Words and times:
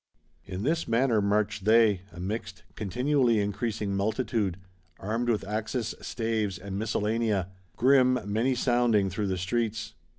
In 0.45 0.63
this 0.63 0.87
manner 0.87 1.21
march 1.21 1.59
they, 1.59 2.01
a 2.11 2.19
mixed, 2.19 2.63
continually 2.73 3.39
increasing 3.39 3.95
multitude; 3.95 4.57
armed 4.99 5.29
with 5.29 5.47
axes, 5.47 5.93
staves 6.01 6.57
and 6.57 6.75
miscellanea; 6.79 7.49
grim, 7.77 8.17
many 8.25 8.55
sounding, 8.55 9.11
through 9.11 9.27
the 9.27 9.37
streets. 9.37 9.93